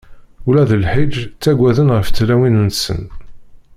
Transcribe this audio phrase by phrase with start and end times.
[0.47, 3.01] Ula deg lḥiǧ ttagaden ɣef tlawin-nsen!